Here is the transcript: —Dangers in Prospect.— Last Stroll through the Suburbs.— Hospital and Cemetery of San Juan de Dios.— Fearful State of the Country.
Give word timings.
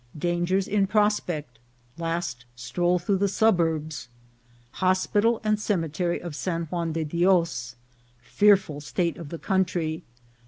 —Dangers 0.31 0.67
in 0.67 0.87
Prospect.— 0.87 1.59
Last 1.95 2.45
Stroll 2.55 2.97
through 2.97 3.17
the 3.19 3.27
Suburbs.— 3.27 4.07
Hospital 4.83 5.39
and 5.43 5.59
Cemetery 5.59 6.19
of 6.19 6.35
San 6.35 6.63
Juan 6.63 6.91
de 6.91 7.03
Dios.— 7.05 7.75
Fearful 8.19 8.81
State 8.81 9.17
of 9.19 9.29
the 9.29 9.37
Country. 9.37 10.01